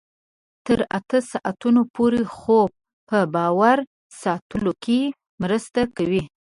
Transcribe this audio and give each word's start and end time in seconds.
تر 0.65 0.79
اتو 0.97 1.19
ساعتونو 1.31 1.81
پورې 1.95 2.21
خوب 2.35 2.69
په 3.09 3.17
باور 3.35 3.77
ساتلو 4.21 4.71
کې 4.83 4.99
مرسته 5.41 5.81
کوي. 5.97 6.23